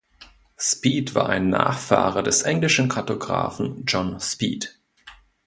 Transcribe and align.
Speed 0.57 1.13
war 1.13 1.29
ein 1.29 1.49
Nachfahre 1.51 2.23
des 2.23 2.41
englischen 2.41 2.89
Kartografen 2.89 3.83
John 3.85 4.19
Speed. 4.19 4.79